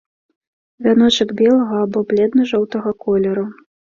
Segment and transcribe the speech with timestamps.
[0.85, 3.45] Вяночак белага або бледна-жоўтага колеру.